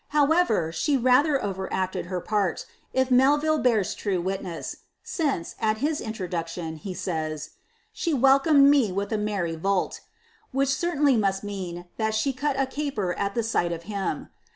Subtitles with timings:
[0.07, 5.93] How ever, she rather overacted her part, if Melville bears ttne witness, aioce, at hia
[6.03, 7.49] introduction, he aays,"
[7.93, 9.99] She welcomed roe with a merry eo/f,"
[10.51, 14.29] which certainly must mean, that she cut a caper at the sight of him.